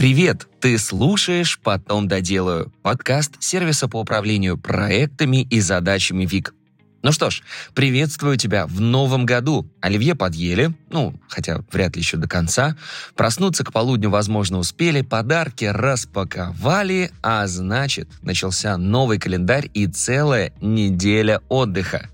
[0.00, 0.48] Привет!
[0.60, 6.54] Ты слушаешь «Потом доделаю»– подкаст сервиса по управлению проектами и задачами ВИК.
[7.02, 7.42] Ну что ж,
[7.74, 9.70] приветствую тебя в новом году.
[9.82, 12.78] Оливье подъели, ну, хотя вряд ли еще до конца.
[13.14, 21.42] Проснуться к полудню, возможно, успели, подарки распаковали, а значит, начался новый календарь и целая неделя
[21.50, 22.08] отдыха.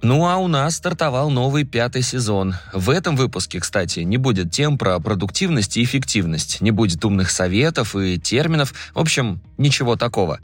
[0.00, 2.54] Ну а у нас стартовал новый пятый сезон.
[2.72, 7.96] В этом выпуске, кстати, не будет тем про продуктивность и эффективность, не будет умных советов
[7.96, 10.38] и терминов, в общем, ничего такого.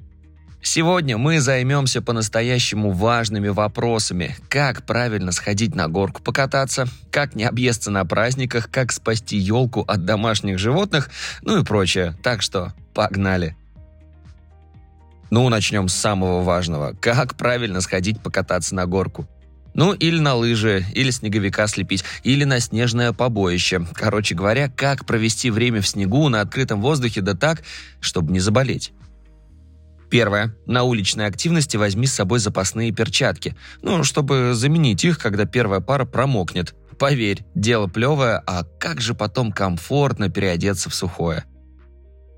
[0.61, 4.35] Сегодня мы займемся по-настоящему важными вопросами.
[4.49, 10.07] Как правильно сходить на горку покататься, как не объесться на праздниках, как спасти елку от
[10.07, 11.11] домашних животных,
[11.43, 12.17] ну и прочее.
[12.23, 13.57] Так что погнали!
[15.31, 16.95] Ну, начнем с самого важного.
[16.99, 19.29] Как правильно сходить покататься на горку?
[19.75, 23.87] Ну, или на лыжи, или снеговика слепить, или на снежное побоище.
[23.95, 27.63] Короче говоря, как провести время в снегу на открытом воздухе, да так,
[28.01, 28.93] чтобы не заболеть.
[30.11, 30.55] Первое.
[30.67, 33.57] На уличной активности возьми с собой запасные перчатки.
[33.83, 36.75] Ну, чтобы заменить их, когда первая пара промокнет.
[36.99, 41.45] Поверь, дело плевое, а как же потом комфортно переодеться в сухое.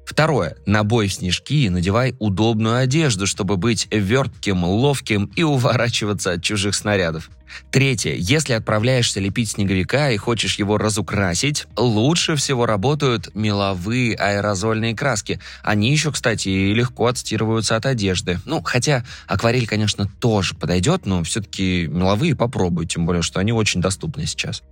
[0.07, 0.57] Второе.
[0.67, 6.77] На бой в снежки надевай удобную одежду, чтобы быть вертким, ловким и уворачиваться от чужих
[6.77, 7.29] снарядов.
[7.73, 8.15] Третье.
[8.17, 15.41] Если отправляешься лепить снеговика и хочешь его разукрасить, лучше всего работают меловые аэрозольные краски.
[15.63, 18.39] Они еще, кстати, легко отстирываются от одежды.
[18.45, 23.81] Ну, хотя акварель, конечно, тоже подойдет, но все-таки меловые попробуй, тем более, что они очень
[23.81, 24.63] доступны сейчас.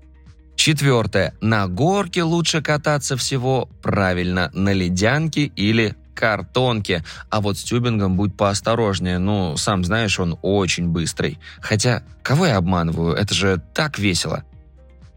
[0.56, 1.34] Четвертое.
[1.40, 7.04] На горке лучше кататься всего правильно на ледянке или картонке.
[7.28, 9.18] А вот с тюбингом будь поосторожнее.
[9.18, 11.38] Ну, сам знаешь, он очень быстрый.
[11.60, 13.14] Хотя, кого я обманываю?
[13.14, 14.44] Это же так весело.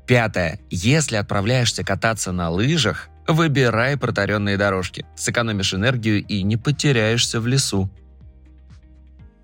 [0.06, 0.60] Пятое.
[0.70, 5.06] Если отправляешься кататься на лыжах, выбирай протаренные дорожки.
[5.16, 7.90] Сэкономишь энергию и не потеряешься в лесу.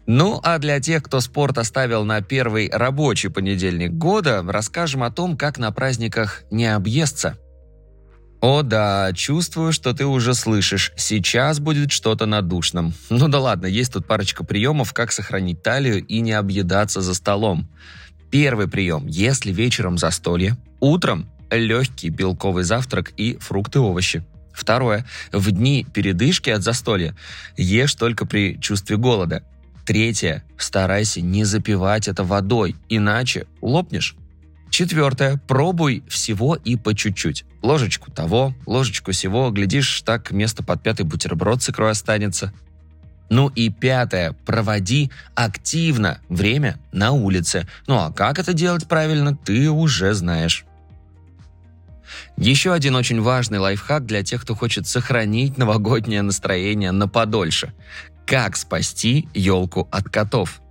[0.06, 5.38] Ну, а для тех, кто спорт оставил на первый рабочий понедельник года, расскажем о том,
[5.38, 7.38] как на праздниках не объесться.
[8.42, 10.92] О да, чувствую, что ты уже слышишь.
[10.98, 12.94] Сейчас будет что-то на душном.
[13.10, 17.70] Ну да ладно, есть тут парочка приемов, как сохранить талию и не объедаться за столом.
[18.30, 19.08] Первый прием.
[19.08, 24.26] Если вечером застолье, утром легкий белковый завтрак и фрукты-овощи.
[24.54, 25.06] Второе.
[25.32, 27.16] В дни передышки от застолья
[27.56, 29.44] ешь только при чувстве голода.
[29.86, 30.44] Третье.
[30.58, 34.16] Старайся не запивать это водой, иначе лопнешь.
[34.70, 35.40] Четвертое.
[35.48, 37.46] Пробуй всего и по чуть-чуть.
[37.62, 42.54] Ложечку того, ложечку всего, глядишь, так место под пятый бутерброд с икрой останется.
[43.30, 44.34] Ну и пятое.
[44.46, 47.68] Проводи активно время на улице.
[47.88, 50.66] Ну а как это делать правильно, ты уже знаешь.
[52.38, 57.74] Еще один очень важный лайфхак для тех, кто хочет сохранить новогоднее настроение на подольше.
[58.26, 60.62] Как спасти елку от котов?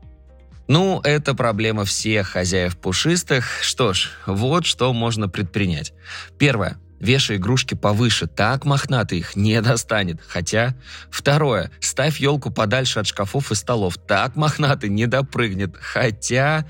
[0.69, 3.63] Ну, это проблема всех хозяев пушистых.
[3.63, 5.93] Что ж, вот что можно предпринять.
[6.39, 6.79] Первое.
[6.99, 10.21] Вешай игрушки повыше, так мохнатый их не достанет.
[10.25, 10.77] Хотя,
[11.11, 15.77] второе, ставь елку подальше от шкафов и столов, так мохнатый не допрыгнет.
[15.77, 16.65] Хотя,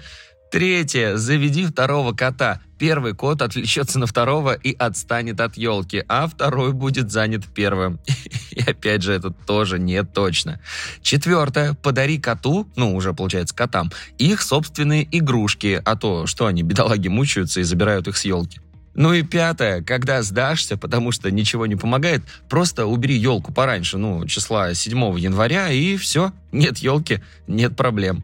[0.53, 1.17] Третье.
[1.17, 2.61] Заведи второго кота.
[2.79, 7.99] Первый кот отвлечется на второго и отстанет от елки, а второй будет занят первым.
[8.51, 10.61] И опять же, это тоже не точно.
[11.01, 11.73] Четвертое.
[11.73, 17.61] Подари коту, ну, уже получается котам, их собственные игрушки, а то, что они, бедолаги, мучаются
[17.61, 18.61] и забирают их с елки.
[18.95, 24.27] Ну и пятое, когда сдашься, потому что ничего не помогает, просто убери елку пораньше, ну,
[24.27, 28.23] числа 7 января, и все, нет елки, нет проблем.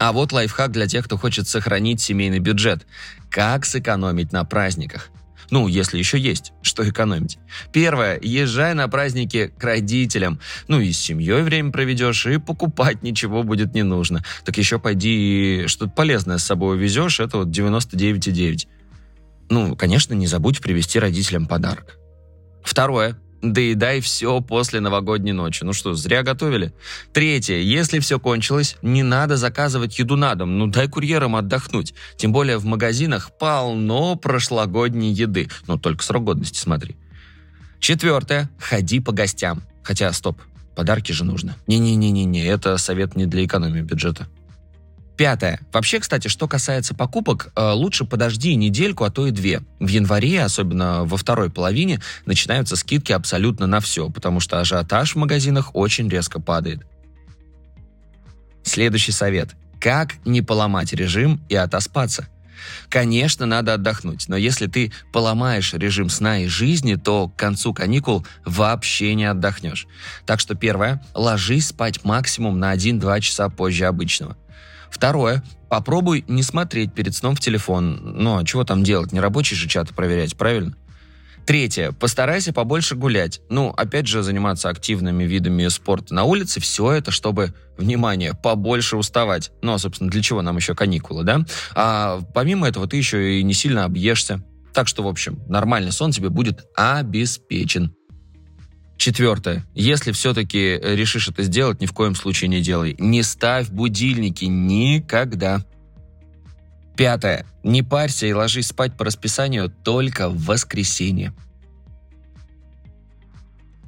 [0.00, 2.86] А вот лайфхак для тех, кто хочет сохранить семейный бюджет.
[3.28, 5.10] Как сэкономить на праздниках?
[5.50, 7.36] Ну, если еще есть, что экономить.
[7.70, 8.18] Первое.
[8.22, 10.40] Езжай на праздники к родителям.
[10.68, 14.24] Ну и с семьей время проведешь, и покупать ничего будет не нужно.
[14.46, 18.68] Так еще пойди что-то полезное с собой увезешь, это вот 99,9.
[19.50, 21.98] Ну, конечно, не забудь привезти родителям подарок.
[22.64, 25.64] Второе доедай все после новогодней ночи.
[25.64, 26.72] Ну что, зря готовили?
[27.12, 27.56] Третье.
[27.56, 30.58] Если все кончилось, не надо заказывать еду на дом.
[30.58, 31.94] Ну дай курьерам отдохнуть.
[32.16, 35.48] Тем более в магазинах полно прошлогодней еды.
[35.66, 36.96] Ну только срок годности смотри.
[37.78, 38.50] Четвертое.
[38.58, 39.62] Ходи по гостям.
[39.82, 40.40] Хотя, стоп,
[40.76, 41.56] подарки же нужно.
[41.66, 44.28] Не-не-не-не, это совет не для экономии бюджета.
[45.20, 45.60] Пятое.
[45.70, 49.60] Вообще, кстати, что касается покупок, э, лучше подожди недельку, а то и две.
[49.78, 55.18] В январе, особенно во второй половине, начинаются скидки абсолютно на все, потому что ажиотаж в
[55.18, 56.86] магазинах очень резко падает.
[58.62, 59.50] Следующий совет.
[59.78, 62.26] Как не поломать режим и отоспаться?
[62.88, 68.26] Конечно, надо отдохнуть, но если ты поломаешь режим сна и жизни, то к концу каникул
[68.46, 69.86] вообще не отдохнешь.
[70.24, 74.38] Так что первое, ложись спать максимум на 1-2 часа позже обычного.
[74.90, 78.00] Второе, попробуй не смотреть перед сном в телефон.
[78.02, 79.12] Ну, а чего там делать?
[79.12, 80.76] Не рабочий же чат проверять, правильно?
[81.46, 81.92] Третье.
[81.92, 83.40] Постарайся побольше гулять.
[83.48, 86.60] Ну, опять же, заниматься активными видами спорта на улице.
[86.60, 89.50] Все это, чтобы, внимание, побольше уставать.
[89.62, 91.44] Ну, а, собственно, для чего нам еще каникулы, да?
[91.74, 94.44] А помимо этого, ты еще и не сильно объешься.
[94.72, 97.94] Так что, в общем, нормальный сон тебе будет обеспечен.
[99.00, 99.64] Четвертое.
[99.74, 102.96] Если все-таки решишь это сделать, ни в коем случае не делай.
[102.98, 105.64] Не ставь будильники никогда.
[106.98, 107.46] Пятое.
[107.62, 111.32] Не парься и ложись спать по расписанию только в воскресенье.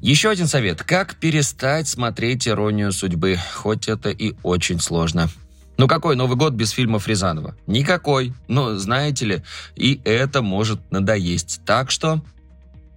[0.01, 0.83] Еще один совет.
[0.83, 5.29] Как перестать смотреть «Иронию судьбы», хоть это и очень сложно.
[5.77, 7.55] Ну какой Новый год без фильмов Рязанова?
[7.67, 8.33] Никакой.
[8.49, 9.43] Но знаете ли,
[9.77, 11.61] и это может надоесть.
[11.67, 12.23] Так что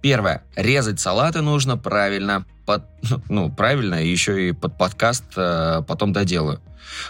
[0.02, 0.42] Первое.
[0.54, 2.44] Резать салаты нужно правильно.
[2.64, 2.84] Под,
[3.28, 6.60] ну, правильно, еще и под подкаст э, потом доделаю.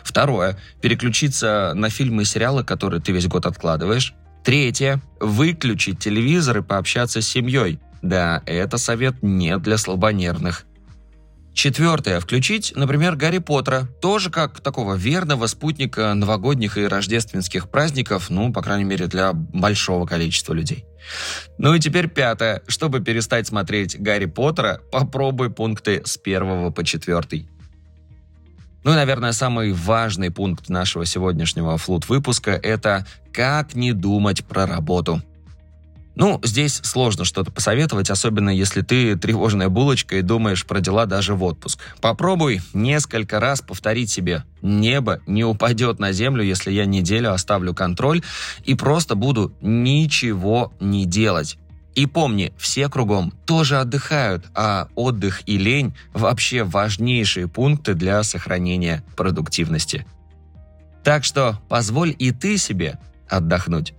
[0.02, 0.58] Второе.
[0.80, 4.14] Переключиться на фильмы и сериалы, которые ты весь год откладываешь.
[4.44, 5.00] Третье.
[5.20, 7.80] Выключить телевизор и пообщаться с семьей.
[8.02, 10.64] Да, это совет не для слабонервных.
[11.56, 12.20] Четвертое.
[12.20, 13.88] Включить, например, Гарри Поттера.
[14.02, 20.04] Тоже как такого верного спутника новогодних и рождественских праздников, ну, по крайней мере, для большого
[20.04, 20.84] количества людей.
[21.56, 22.62] Ну и теперь пятое.
[22.68, 27.48] Чтобы перестать смотреть Гарри Поттера, попробуй пункты с первого по четвертый.
[28.84, 35.22] Ну и, наверное, самый важный пункт нашего сегодняшнего флут-выпуска– это «Как не думать про работу».
[36.16, 41.34] Ну, здесь сложно что-то посоветовать, особенно если ты тревожная булочка и думаешь про дела даже
[41.34, 41.78] в отпуск.
[42.00, 48.22] Попробуй несколько раз повторить себе «Небо не упадет на землю, если я неделю оставлю контроль
[48.64, 51.58] и просто буду ничего не делать».
[51.94, 59.02] И помни, все кругом тоже отдыхают, а отдых и лень– вообще важнейшие пункты для сохранения
[59.16, 60.06] продуктивности.
[61.04, 62.98] Так что позволь и ты себе
[63.28, 63.94] отдохнуть.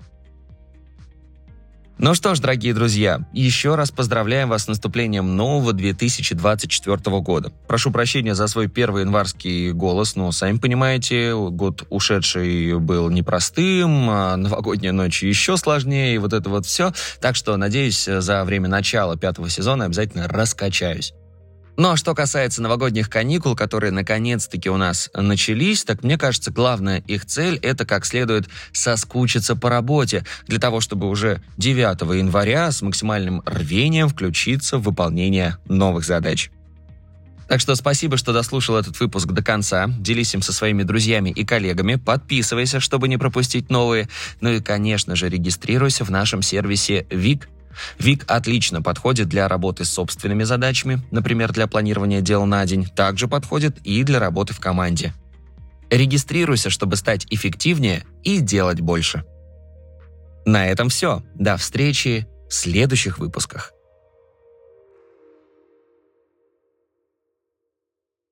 [1.99, 7.51] Ну что ж, дорогие друзья, еще раз поздравляем вас с наступлением нового 2024 года.
[7.67, 14.37] Прошу прощения за свой первый январский голос, но, сами понимаете, год ушедший был непростым, а
[14.37, 16.93] новогодняя ночь еще сложнее, и вот это вот все.
[17.19, 21.13] Так что, надеюсь, за время начала пятого сезона обязательно раскачаюсь.
[21.77, 27.03] Ну а что касается новогодних каникул, которые наконец-таки у нас начались, так мне кажется, главная
[27.05, 32.81] их цель– это как следует соскучиться по работе, для того, чтобы уже 9 января с
[32.81, 36.49] максимальным рвением включиться в выполнение новых задач.
[37.47, 39.87] Так что спасибо, что дослушал этот выпуск до конца.
[39.87, 41.95] Делись им со своими друзьями и коллегами.
[41.95, 44.09] Подписывайся, чтобы не пропустить новые.
[44.41, 47.47] Ну и, конечно же, регистрируйся в нашем сервисе ВИК
[47.99, 53.27] Вик отлично подходит для работы с собственными задачами, например, для планирования дел на день, также
[53.27, 55.13] подходит и для работы в команде.
[55.89, 59.23] Регистрируйся, чтобы стать эффективнее и делать больше.
[60.45, 61.23] На этом все.
[61.35, 63.73] До встречи в следующих выпусках.